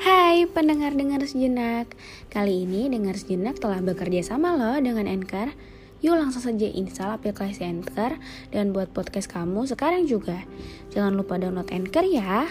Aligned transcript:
Hai 0.00 0.48
pendengar-dengar 0.48 1.20
sejenak. 1.28 1.92
Kali 2.32 2.64
ini 2.64 2.88
dengar 2.88 3.20
sejenak 3.20 3.60
telah 3.60 3.84
bekerja 3.84 4.24
sama 4.24 4.56
loh 4.56 4.80
dengan 4.80 5.04
Anchor. 5.04 5.52
Yuk 6.00 6.16
langsung 6.16 6.40
saja 6.40 6.64
install 6.64 7.20
aplikasi 7.20 7.68
Anchor 7.68 8.16
Dan 8.48 8.72
buat 8.72 8.88
podcast 8.96 9.28
kamu 9.28 9.68
sekarang 9.68 10.08
juga. 10.08 10.48
Jangan 10.96 11.12
lupa 11.12 11.36
download 11.36 11.68
Anchor 11.68 12.08
ya. 12.08 12.48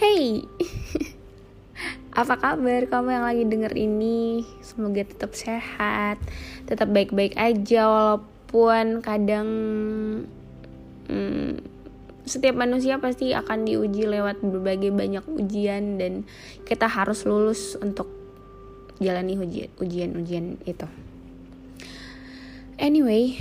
Hey. 0.00 0.48
Apa 2.24 2.40
kabar 2.40 2.88
kamu 2.88 3.08
yang 3.12 3.28
lagi 3.28 3.44
denger 3.44 3.76
ini? 3.76 4.40
Semoga 4.64 5.04
tetap 5.04 5.36
sehat 5.36 6.16
Tetap 6.64 6.88
baik-baik 6.88 7.36
aja 7.36 7.84
Walaupun 7.92 9.04
kadang 9.04 9.48
hmm, 11.12 11.73
setiap 12.24 12.56
manusia 12.56 12.96
pasti 13.00 13.36
akan 13.36 13.68
diuji 13.68 14.08
lewat 14.08 14.40
berbagai 14.40 14.88
banyak 14.92 15.24
ujian 15.28 16.00
dan 16.00 16.24
kita 16.64 16.88
harus 16.88 17.28
lulus 17.28 17.76
untuk 17.76 18.08
jalani 18.96 19.36
ujian-ujian 19.76 20.56
itu. 20.64 20.88
Anyway, 22.80 23.38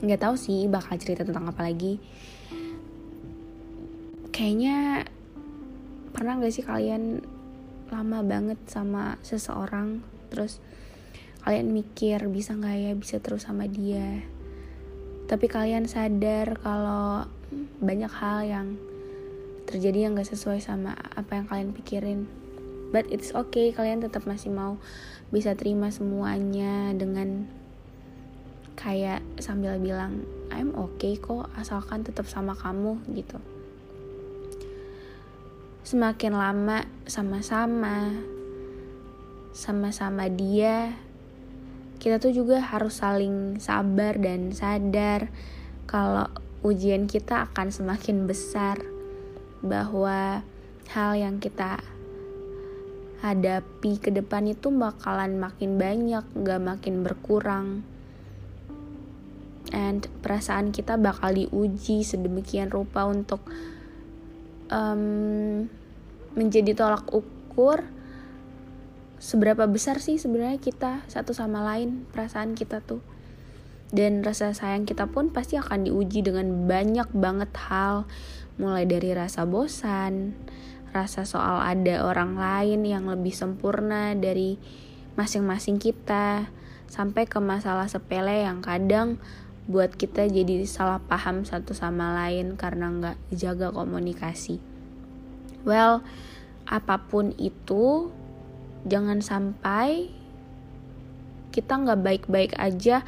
nggak 0.00 0.20
um, 0.20 0.24
tahu 0.24 0.34
sih 0.34 0.66
bakal 0.66 0.96
cerita 0.96 1.22
tentang 1.28 1.46
apa 1.46 1.60
lagi. 1.60 2.00
Kayaknya 4.34 5.06
pernah 6.10 6.42
gak 6.42 6.54
sih 6.54 6.66
kalian 6.66 7.22
lama 7.94 8.26
banget 8.26 8.58
sama 8.66 9.18
seseorang 9.22 10.02
terus 10.30 10.58
kalian 11.46 11.70
mikir 11.70 12.26
bisa 12.26 12.58
nggak 12.58 12.76
ya 12.80 12.92
bisa 12.98 13.16
terus 13.22 13.46
sama 13.46 13.70
dia 13.70 14.24
tapi 15.34 15.50
kalian 15.50 15.90
sadar 15.90 16.54
kalau 16.62 17.26
banyak 17.82 18.06
hal 18.22 18.46
yang 18.46 18.78
terjadi 19.66 20.06
yang 20.06 20.14
gak 20.14 20.30
sesuai 20.30 20.62
sama 20.62 20.94
apa 20.94 21.34
yang 21.34 21.50
kalian 21.50 21.70
pikirin. 21.74 22.30
But 22.94 23.10
it's 23.10 23.34
okay 23.34 23.74
kalian 23.74 23.98
tetap 23.98 24.30
masih 24.30 24.54
mau 24.54 24.78
bisa 25.34 25.58
terima 25.58 25.90
semuanya 25.90 26.94
dengan 26.94 27.50
kayak 28.78 29.26
sambil 29.42 29.74
bilang 29.82 30.22
I'm 30.54 30.70
okay 30.78 31.18
kok 31.18 31.50
asalkan 31.58 32.06
tetap 32.06 32.30
sama 32.30 32.54
kamu 32.54 33.02
gitu. 33.18 33.42
Semakin 35.82 36.38
lama 36.38 36.86
sama-sama 37.10 38.14
sama-sama 39.50 40.30
dia 40.30 40.94
kita 42.04 42.20
tuh 42.20 42.36
juga 42.36 42.60
harus 42.60 43.00
saling 43.00 43.56
sabar 43.56 44.20
dan 44.20 44.52
sadar 44.52 45.32
kalau 45.88 46.28
ujian 46.60 47.08
kita 47.08 47.48
akan 47.48 47.72
semakin 47.72 48.28
besar 48.28 48.76
bahwa 49.64 50.44
hal 50.92 51.16
yang 51.16 51.40
kita 51.40 51.80
hadapi 53.24 53.96
ke 53.96 54.12
depan 54.12 54.52
itu 54.52 54.68
bakalan 54.68 55.40
makin 55.40 55.80
banyak, 55.80 56.28
gak 56.44 56.60
makin 56.60 57.00
berkurang. 57.00 57.80
And 59.72 60.04
perasaan 60.20 60.76
kita 60.76 61.00
bakal 61.00 61.32
diuji 61.32 62.04
sedemikian 62.04 62.68
rupa 62.68 63.08
untuk 63.08 63.40
um, 64.68 65.64
menjadi 66.36 66.76
tolak 66.76 67.08
ukur 67.08 67.80
seberapa 69.22 69.64
besar 69.68 69.98
sih 70.02 70.18
sebenarnya 70.18 70.58
kita 70.60 71.02
satu 71.10 71.34
sama 71.34 71.62
lain 71.62 72.06
perasaan 72.10 72.54
kita 72.58 72.82
tuh 72.82 73.00
dan 73.94 74.26
rasa 74.26 74.50
sayang 74.50 74.86
kita 74.88 75.06
pun 75.06 75.30
pasti 75.30 75.54
akan 75.54 75.86
diuji 75.86 76.26
dengan 76.26 76.66
banyak 76.66 77.10
banget 77.14 77.50
hal 77.70 78.10
mulai 78.58 78.86
dari 78.86 79.14
rasa 79.14 79.46
bosan 79.46 80.34
rasa 80.94 81.26
soal 81.26 81.58
ada 81.58 82.06
orang 82.06 82.38
lain 82.38 82.86
yang 82.86 83.10
lebih 83.10 83.34
sempurna 83.34 84.14
dari 84.14 84.56
masing-masing 85.18 85.82
kita 85.82 86.46
sampai 86.86 87.26
ke 87.26 87.42
masalah 87.42 87.90
sepele 87.90 88.46
yang 88.46 88.62
kadang 88.62 89.18
buat 89.66 89.96
kita 89.96 90.28
jadi 90.28 90.62
salah 90.68 91.00
paham 91.02 91.42
satu 91.42 91.72
sama 91.72 92.12
lain 92.14 92.54
karena 92.54 92.92
nggak 92.92 93.18
jaga 93.32 93.72
komunikasi. 93.72 94.60
Well, 95.64 96.04
apa 96.68 97.08
pun 97.08 97.32
itu 97.40 98.12
jangan 98.84 99.24
sampai 99.24 100.12
kita 101.54 101.78
nggak 101.80 102.02
baik-baik 102.02 102.52
aja 102.58 103.06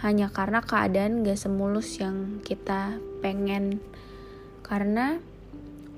hanya 0.00 0.32
karena 0.32 0.64
keadaan 0.64 1.26
gak 1.26 1.36
semulus 1.36 2.00
yang 2.00 2.40
kita 2.40 2.96
pengen. 3.20 3.84
Karena 4.64 5.20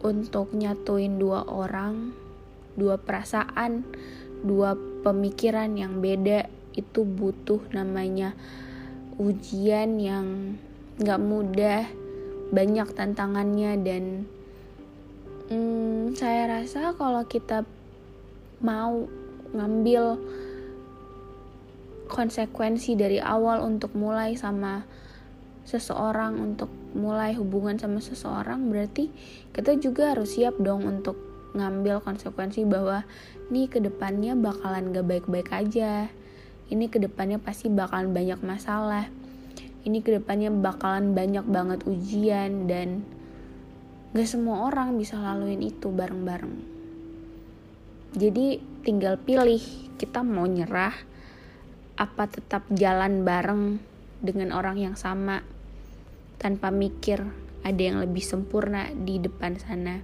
untuk 0.03 0.51
nyatuin 0.57 1.23
dua 1.23 1.47
orang 1.47 2.11
dua 2.75 2.99
perasaan 2.99 3.87
dua 4.43 4.75
pemikiran 5.07 5.71
yang 5.79 6.03
beda 6.03 6.51
itu 6.75 7.07
butuh 7.07 7.63
namanya 7.71 8.35
ujian 9.21 10.01
yang 10.03 10.59
gak 10.99 11.23
mudah 11.23 11.87
banyak 12.51 12.89
tantangannya 12.97 13.73
dan 13.81 14.05
hmm, 15.53 16.17
saya 16.19 16.49
rasa 16.49 16.97
kalau 16.99 17.23
kita 17.29 17.63
mau 18.63 19.11
ngambil 19.53 20.17
konsekuensi 22.09 22.97
dari 22.97 23.19
awal 23.21 23.61
untuk 23.67 23.93
mulai 23.99 24.39
sama 24.39 24.87
seseorang 25.63 26.37
untuk 26.41 26.69
mulai 26.93 27.33
hubungan 27.39 27.79
sama 27.79 28.03
seseorang 28.03 28.67
berarti 28.69 29.09
kita 29.55 29.79
juga 29.79 30.13
harus 30.13 30.35
siap 30.37 30.59
dong 30.59 30.85
untuk 30.85 31.17
ngambil 31.53 32.01
konsekuensi 32.01 32.65
bahwa 32.65 33.05
nih 33.53 33.69
ke 33.69 33.79
depannya 33.85 34.33
bakalan 34.33 34.93
gak 34.97 35.05
baik-baik 35.05 35.53
aja. 35.53 36.09
Ini 36.73 36.89
ke 36.89 36.97
depannya 36.97 37.37
pasti 37.37 37.69
bakalan 37.69 38.17
banyak 38.17 38.41
masalah. 38.41 39.13
Ini 39.85 40.01
ke 40.01 40.17
depannya 40.17 40.49
bakalan 40.49 41.13
banyak 41.13 41.45
banget 41.45 41.85
ujian 41.85 42.65
dan 42.65 43.05
gak 44.17 44.25
semua 44.25 44.73
orang 44.73 44.97
bisa 44.97 45.21
laluin 45.21 45.61
itu 45.61 45.93
bareng-bareng 45.93 46.72
jadi 48.13 48.61
tinggal 48.85 49.17
pilih 49.17 49.61
kita 49.97 50.21
mau 50.21 50.45
nyerah 50.45 50.93
apa 51.97 52.25
tetap 52.29 52.67
jalan 52.73 53.25
bareng 53.25 53.79
dengan 54.21 54.53
orang 54.53 54.77
yang 54.81 54.97
sama 54.97 55.41
tanpa 56.37 56.69
mikir 56.75 57.23
ada 57.63 57.79
yang 57.79 58.03
lebih 58.03 58.21
sempurna 58.21 58.91
di 58.91 59.23
depan 59.23 59.55
sana. 59.57 60.03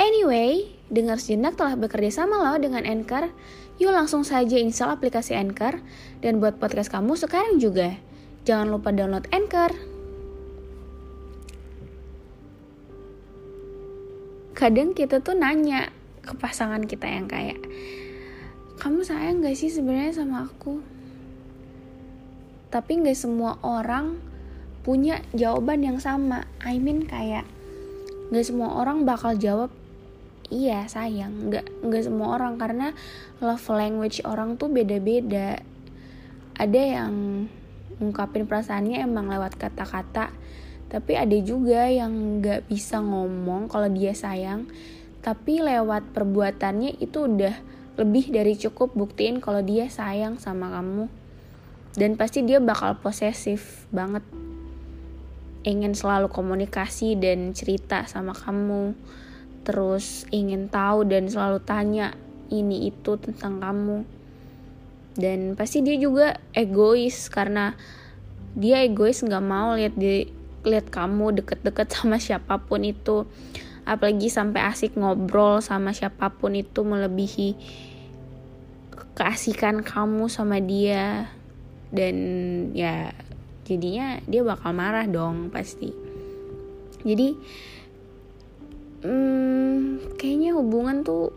Anyway, 0.00 0.70
dengar 0.88 1.20
sejenak 1.20 1.60
telah 1.60 1.76
bekerja 1.76 2.24
sama 2.24 2.40
loh 2.40 2.56
dengan 2.56 2.88
Anchor. 2.88 3.28
Yuk 3.76 3.92
langsung 3.92 4.24
saja 4.24 4.56
install 4.56 4.96
aplikasi 4.96 5.36
Anchor 5.36 5.82
dan 6.24 6.40
buat 6.40 6.56
podcast 6.56 6.88
kamu 6.88 7.20
sekarang 7.20 7.60
juga. 7.60 8.00
Jangan 8.48 8.72
lupa 8.72 8.94
download 8.96 9.28
Anchor. 9.28 9.89
Kadang 14.60 14.92
kita 14.92 15.24
tuh 15.24 15.32
nanya 15.32 15.88
ke 16.20 16.36
pasangan 16.36 16.84
kita 16.84 17.08
yang 17.08 17.24
kayak 17.32 17.56
kamu 18.76 19.00
sayang 19.08 19.40
gak 19.40 19.56
sih 19.56 19.72
sebenarnya 19.72 20.12
sama 20.12 20.44
aku? 20.44 20.84
Tapi 22.68 23.00
gak 23.00 23.16
semua 23.16 23.56
orang 23.64 24.20
punya 24.84 25.24
jawaban 25.32 25.80
yang 25.80 25.96
sama. 25.96 26.44
I 26.60 26.76
mean 26.76 27.08
kayak 27.08 27.48
gak 28.28 28.44
semua 28.44 28.76
orang 28.76 29.08
bakal 29.08 29.32
jawab 29.32 29.72
iya 30.52 30.84
sayang. 30.92 31.48
Gak 31.48 31.64
nggak 31.80 32.04
semua 32.04 32.36
orang 32.36 32.60
karena 32.60 32.92
love 33.40 33.64
language 33.72 34.20
orang 34.28 34.60
tuh 34.60 34.68
beda-beda. 34.68 35.56
Ada 36.60 37.00
yang 37.00 37.12
ngungkapin 37.96 38.44
perasaannya 38.44 39.00
emang 39.00 39.32
lewat 39.32 39.56
kata-kata 39.56 40.36
tapi 40.90 41.14
ada 41.14 41.38
juga 41.38 41.86
yang 41.86 42.42
nggak 42.42 42.66
bisa 42.66 42.98
ngomong 42.98 43.70
kalau 43.70 43.86
dia 43.86 44.10
sayang. 44.10 44.66
Tapi 45.22 45.62
lewat 45.62 46.10
perbuatannya 46.10 46.98
itu 46.98 47.30
udah 47.30 47.54
lebih 47.94 48.34
dari 48.34 48.58
cukup 48.58 48.98
buktiin 48.98 49.38
kalau 49.38 49.62
dia 49.62 49.86
sayang 49.86 50.42
sama 50.42 50.66
kamu. 50.74 51.06
Dan 51.94 52.18
pasti 52.18 52.42
dia 52.42 52.58
bakal 52.58 52.98
posesif 52.98 53.86
banget. 53.94 54.26
Ingin 55.62 55.94
selalu 55.94 56.26
komunikasi 56.26 57.14
dan 57.14 57.54
cerita 57.54 58.10
sama 58.10 58.34
kamu. 58.34 58.98
Terus 59.62 60.26
ingin 60.34 60.66
tahu 60.66 61.06
dan 61.06 61.30
selalu 61.30 61.62
tanya 61.62 62.18
ini 62.50 62.90
itu 62.90 63.14
tentang 63.14 63.62
kamu. 63.62 64.02
Dan 65.14 65.54
pasti 65.54 65.86
dia 65.86 65.94
juga 66.00 66.40
egois 66.50 67.30
karena 67.30 67.78
dia 68.58 68.82
egois 68.82 69.22
nggak 69.22 69.44
mau 69.44 69.76
lihat 69.78 69.94
di 69.94 70.39
lihat 70.64 70.92
kamu 70.92 71.40
deket-deket 71.42 71.88
sama 71.94 72.20
siapa 72.20 72.60
pun 72.60 72.84
itu. 72.84 73.24
Apalagi 73.88 74.28
sampai 74.28 74.60
asik 74.68 74.94
ngobrol 74.94 75.64
sama 75.64 75.96
siapa 75.96 76.30
pun 76.36 76.54
itu 76.54 76.84
melebihi 76.84 77.56
keasikan 79.16 79.80
kamu 79.80 80.28
sama 80.28 80.60
dia. 80.60 81.32
Dan 81.90 82.16
ya 82.76 83.10
jadinya 83.66 84.22
dia 84.28 84.42
bakal 84.46 84.76
marah 84.76 85.08
dong 85.08 85.50
pasti. 85.50 85.90
Jadi 87.00 87.28
hmm, 89.02 90.14
kayaknya 90.20 90.54
hubungan 90.54 91.02
tuh 91.02 91.32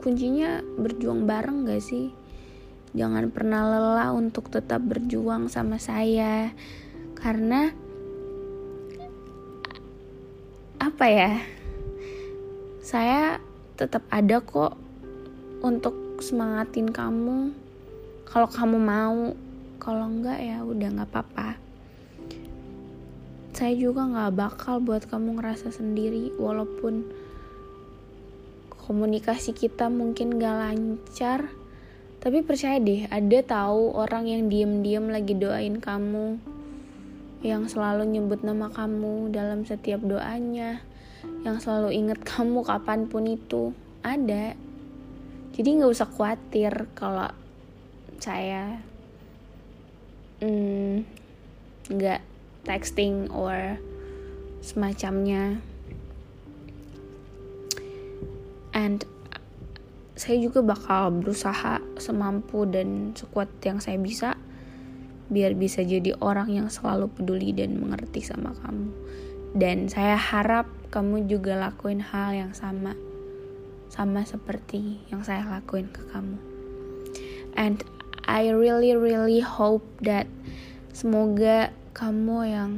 kuncinya 0.00 0.64
berjuang 0.80 1.28
bareng 1.28 1.68
gak 1.68 1.82
sih? 1.82 2.14
Jangan 2.90 3.30
pernah 3.30 3.68
lelah 3.70 4.10
untuk 4.16 4.50
tetap 4.50 4.82
berjuang 4.82 5.46
sama 5.46 5.78
saya 5.78 6.50
karena 7.20 7.68
apa 10.80 11.04
ya? 11.06 11.32
Saya 12.80 13.36
tetap 13.76 14.08
ada 14.08 14.40
kok 14.40 14.76
untuk 15.60 16.20
semangatin 16.24 16.88
kamu. 16.88 17.52
Kalau 18.24 18.48
kamu 18.48 18.78
mau 18.80 19.20
kalau 19.76 20.08
enggak 20.08 20.40
ya 20.40 20.64
udah 20.64 20.88
nggak 20.88 21.10
apa-apa. 21.12 21.60
Saya 23.52 23.76
juga 23.76 24.08
nggak 24.08 24.32
bakal 24.40 24.80
buat 24.80 25.04
kamu 25.04 25.36
ngerasa 25.36 25.68
sendiri 25.76 26.32
walaupun 26.40 27.04
komunikasi 28.90 29.52
kita 29.52 29.92
mungkin 29.92 30.40
gak 30.40 30.56
lancar. 30.56 31.52
Tapi 32.20 32.40
percaya 32.40 32.80
deh 32.80 33.04
ada 33.08 33.38
tahu 33.44 33.92
orang 33.96 34.28
yang 34.28 34.48
diem-diem 34.48 35.08
lagi 35.12 35.36
doain 35.36 35.80
kamu 35.80 36.49
yang 37.40 37.68
selalu 37.68 38.04
nyebut 38.04 38.44
nama 38.44 38.68
kamu 38.68 39.32
dalam 39.32 39.64
setiap 39.64 40.04
doanya 40.04 40.84
yang 41.44 41.56
selalu 41.56 41.96
inget 41.96 42.20
kamu 42.20 42.60
kapan 42.64 43.08
pun 43.08 43.24
itu 43.24 43.72
ada. 44.04 44.56
Jadi 45.56 45.68
nggak 45.80 45.92
usah 45.92 46.08
khawatir 46.08 46.88
kalau 46.96 47.28
saya 48.20 48.80
Hmm, 50.40 51.04
nggak 51.92 52.20
mm, 52.24 52.28
texting 52.64 53.28
or 53.28 53.76
semacamnya. 54.64 55.60
And 58.72 59.04
saya 60.16 60.40
juga 60.40 60.64
bakal 60.64 61.12
berusaha 61.20 61.84
semampu 62.00 62.64
dan 62.64 63.12
sekuat 63.12 63.52
yang 63.68 63.84
saya 63.84 64.00
bisa 64.00 64.40
biar 65.30 65.54
bisa 65.54 65.80
jadi 65.86 66.12
orang 66.18 66.50
yang 66.50 66.68
selalu 66.68 67.08
peduli 67.08 67.54
dan 67.54 67.78
mengerti 67.78 68.20
sama 68.20 68.52
kamu. 68.66 68.90
Dan 69.54 69.86
saya 69.86 70.18
harap 70.18 70.66
kamu 70.90 71.30
juga 71.30 71.54
lakuin 71.58 72.02
hal 72.02 72.34
yang 72.34 72.52
sama 72.54 72.98
sama 73.90 74.22
seperti 74.22 75.02
yang 75.10 75.26
saya 75.26 75.42
lakuin 75.46 75.90
ke 75.90 76.02
kamu. 76.14 76.38
And 77.58 77.82
I 78.30 78.54
really 78.54 78.94
really 78.94 79.42
hope 79.42 79.82
that 80.06 80.30
semoga 80.94 81.74
kamu 81.98 82.38
yang 82.46 82.70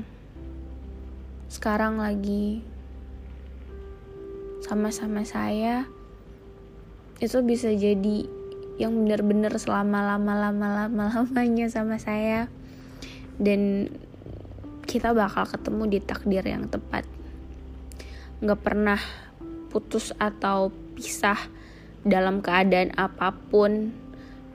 sekarang 1.52 2.00
lagi 2.00 2.64
sama-sama 4.64 5.20
saya 5.28 5.84
itu 7.20 7.38
bisa 7.44 7.69
jadi 7.76 8.25
yang 8.82 9.06
benar-benar 9.06 9.55
selama 9.62 10.02
lama 10.02 10.34
lama 10.34 10.69
lama 10.84 11.05
lamanya 11.14 11.70
sama 11.70 12.02
saya. 12.02 12.50
Dan 13.38 13.88
kita 14.84 15.14
bakal 15.14 15.46
ketemu 15.46 15.82
di 15.87 15.99
takdir 16.02 16.43
yang 16.43 16.67
tepat. 16.67 17.06
Nggak 18.43 18.61
pernah 18.61 19.00
putus 19.70 20.12
atau 20.19 20.75
pisah 20.99 21.38
dalam 22.02 22.43
keadaan 22.43 22.93
apa 22.99 23.32
pun. 23.32 23.94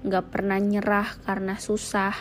Gak 0.08 0.30
pernah 0.30 0.62
nyerah 0.62 1.10
karena 1.26 1.58
susah, 1.58 2.14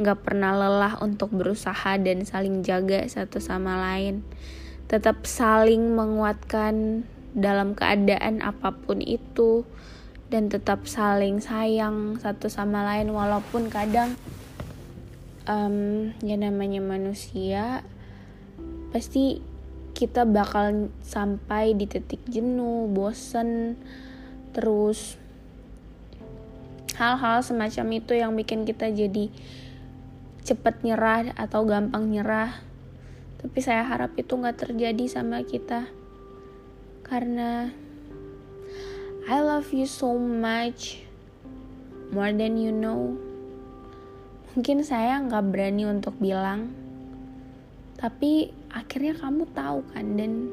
gak 0.00 0.24
pernah 0.24 0.56
lelah 0.56 0.98
untuk 0.98 1.30
berusaha 1.30 1.94
dan 2.00 2.26
saling 2.26 2.64
jaga 2.66 3.06
satu 3.06 3.38
sama 3.38 3.78
lain, 3.78 4.26
tetap 4.90 5.22
saling 5.28 5.94
menguatkan 5.94 7.06
dalam 7.36 7.78
keadaan 7.78 8.42
apa 8.42 8.74
pun 8.74 8.98
itu, 9.04 9.62
dan 10.34 10.50
tetap 10.50 10.90
saling 10.90 11.38
sayang 11.38 12.18
satu 12.18 12.50
sama 12.50 12.82
lain 12.82 13.14
walaupun 13.14 13.70
kadang 13.70 14.18
um, 15.46 16.10
ya 16.26 16.34
namanya 16.34 16.82
manusia 16.82 17.86
pasti 18.90 19.38
kita 19.94 20.26
bakal 20.26 20.90
sampai 21.06 21.78
di 21.78 21.86
titik 21.86 22.18
jenuh, 22.26 22.90
bosen, 22.90 23.78
terus 24.50 25.14
hal-hal 26.98 27.46
semacam 27.46 28.02
itu 28.02 28.18
yang 28.18 28.34
bikin 28.34 28.66
kita 28.66 28.90
jadi 28.90 29.30
cepet 30.42 30.82
nyerah 30.82 31.30
atau 31.38 31.62
gampang 31.62 32.10
nyerah. 32.10 32.58
Tapi 33.38 33.58
saya 33.62 33.86
harap 33.86 34.18
itu 34.18 34.34
nggak 34.34 34.66
terjadi 34.66 35.06
sama 35.06 35.46
kita 35.46 35.86
karena 37.06 37.70
I 39.24 39.40
love 39.40 39.72
you 39.72 39.88
so 39.88 40.20
much. 40.20 41.00
More 42.12 42.28
than 42.36 42.60
you 42.60 42.76
know. 42.76 43.16
Mungkin 44.52 44.84
saya 44.84 45.16
nggak 45.16 45.48
berani 45.48 45.88
untuk 45.88 46.12
bilang. 46.20 46.68
Tapi 47.96 48.52
akhirnya 48.68 49.16
kamu 49.16 49.48
tahu 49.56 49.80
kan 49.96 50.20
dan 50.20 50.52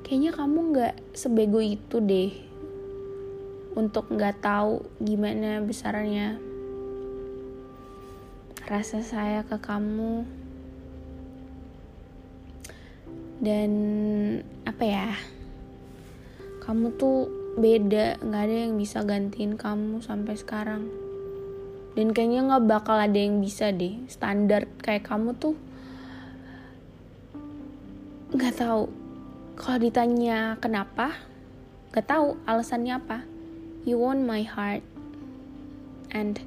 kayaknya 0.00 0.32
kamu 0.32 0.58
nggak 0.72 0.96
sebego 1.12 1.60
itu 1.60 2.00
deh 2.00 2.32
untuk 3.76 4.08
nggak 4.08 4.40
tahu 4.40 4.80
gimana 5.04 5.60
besarnya 5.60 6.40
rasa 8.64 9.04
saya 9.04 9.44
ke 9.44 9.60
kamu. 9.60 10.24
Dan 13.44 13.72
apa 14.64 14.84
ya 14.88 15.12
kamu 16.64 16.96
tuh 16.96 17.39
beda 17.58 18.22
nggak 18.22 18.42
ada 18.46 18.56
yang 18.68 18.78
bisa 18.78 19.02
gantiin 19.02 19.58
kamu 19.58 19.98
sampai 20.04 20.34
sekarang. 20.38 20.86
Dan 21.98 22.14
kayaknya 22.14 22.46
nggak 22.46 22.66
bakal 22.70 22.94
ada 22.94 23.18
yang 23.18 23.42
bisa 23.42 23.74
deh. 23.74 23.98
Standar 24.06 24.70
kayak 24.78 25.10
kamu 25.10 25.34
tuh 25.34 25.58
nggak 28.30 28.54
tahu. 28.54 28.86
Kalau 29.58 29.78
ditanya 29.82 30.54
kenapa 30.62 31.18
nggak 31.90 32.06
tahu 32.06 32.38
alasannya 32.46 32.94
apa. 32.94 33.18
You 33.82 33.98
won 33.98 34.22
my 34.22 34.46
heart. 34.46 34.86
And 36.14 36.38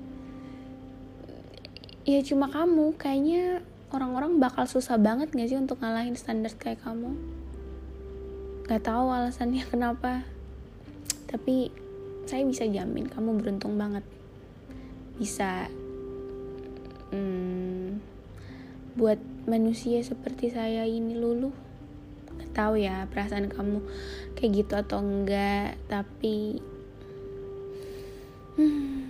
ya 2.08 2.24
cuma 2.24 2.48
kamu. 2.48 2.96
Kayaknya 2.96 3.60
orang-orang 3.94 4.42
bakal 4.42 4.66
susah 4.66 4.98
banget 4.98 5.30
gak 5.36 5.50
sih 5.54 5.60
untuk 5.60 5.84
ngalahin 5.84 6.18
standar 6.18 6.56
kayak 6.58 6.82
kamu? 6.82 7.14
Gak 8.66 8.90
tahu 8.90 9.12
alasannya 9.12 9.64
kenapa 9.72 10.26
tapi 11.34 11.74
saya 12.30 12.46
bisa 12.46 12.70
jamin 12.70 13.10
kamu 13.10 13.42
beruntung 13.42 13.74
banget 13.76 14.06
bisa 15.18 15.66
hmm, 17.10 17.98
buat 18.94 19.18
manusia 19.50 20.06
seperti 20.06 20.54
saya 20.54 20.86
ini 20.86 21.18
luluh 21.18 21.52
gak 22.38 22.54
tahu 22.54 22.78
ya 22.78 23.10
perasaan 23.10 23.50
kamu 23.50 23.82
kayak 24.38 24.54
gitu 24.62 24.74
atau 24.78 25.02
enggak 25.02 25.76
tapi 25.90 26.62
Hmm. 28.54 29.10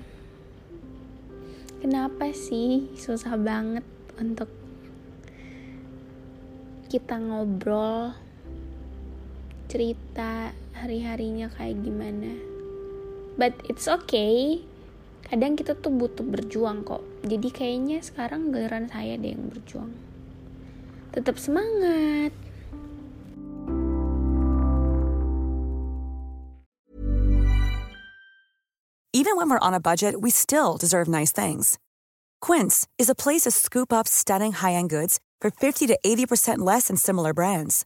Kenapa 1.83 2.31
sih 2.31 2.87
susah 2.95 3.35
banget 3.35 3.83
untuk 4.15 4.47
kita 6.87 7.19
ngobrol 7.19 8.15
cerita 9.73 10.53
hari-harinya 10.77 11.49
kayak 11.49 11.81
gimana. 11.81 12.37
But 13.41 13.57
it's 13.65 13.89
okay. 13.89 14.61
Kadang 15.25 15.57
kita 15.57 15.73
tuh 15.73 15.89
butuh 15.89 16.21
berjuang 16.21 16.85
kok. 16.85 17.01
Jadi 17.25 17.49
kayaknya 17.49 18.05
sekarang 18.05 18.53
geran 18.53 18.85
saya 18.93 19.17
deh 19.17 19.33
yang 19.33 19.49
berjuang. 19.49 19.89
Tetap 21.17 21.41
semangat. 21.41 22.29
Even 29.13 29.33
when 29.33 29.49
we're 29.49 29.61
on 29.61 29.73
a 29.73 29.81
budget, 29.81 30.21
we 30.21 30.29
still 30.29 30.77
deserve 30.77 31.09
nice 31.09 31.33
things. 31.33 31.81
Quince 32.45 32.85
is 33.01 33.09
a 33.09 33.17
place 33.17 33.49
to 33.49 33.51
scoop 33.55 33.89
up 33.89 34.05
stunning 34.05 34.53
high-end 34.53 34.93
goods 34.93 35.17
for 35.41 35.49
50 35.49 35.89
to 35.89 35.97
80% 36.05 36.59
less 36.61 36.89
than 36.89 36.97
similar 36.97 37.33
brands. 37.33 37.85